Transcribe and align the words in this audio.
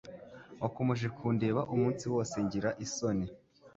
Wakomeje 0.61 1.07
kundeba 1.17 1.61
umunsi 1.73 2.03
wose 2.13 2.35
ngira 2.45 2.69
isoni 2.85 3.27